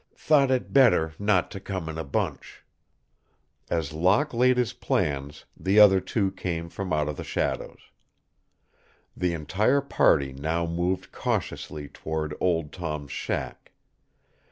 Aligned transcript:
"Thought 0.15 0.49
it 0.49 0.73
better 0.73 1.13
not 1.19 1.51
to 1.51 1.59
come 1.59 1.87
in 1.87 1.99
a 1.99 2.03
bunch." 2.03 2.63
As 3.69 3.93
Locke 3.93 4.33
laid 4.33 4.57
his 4.57 4.73
plans, 4.73 5.45
the 5.55 5.77
other 5.79 5.99
two 6.01 6.31
came 6.31 6.69
from 6.69 6.91
out 6.91 7.07
of 7.07 7.17
the 7.17 7.23
shadows. 7.23 7.91
The 9.15 9.35
entire 9.35 9.79
party 9.81 10.33
now 10.33 10.65
moved 10.65 11.11
cautiously 11.11 11.87
toward 11.87 12.35
Old 12.41 12.73
Tom's 12.73 13.11
shack. 13.11 13.73